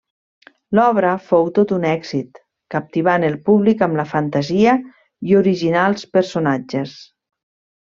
[0.77, 2.39] L'obra fou tot un èxit,
[2.77, 4.75] captivant el públic amb la fantasia
[5.35, 6.99] i originals personatges.